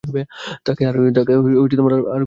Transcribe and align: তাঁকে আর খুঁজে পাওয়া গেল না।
তাঁকে 0.65 0.83
আর 0.85 0.95
খুঁজে 0.97 1.21
পাওয়া 1.77 1.89
গেল 1.89 2.01
না। 2.03 2.17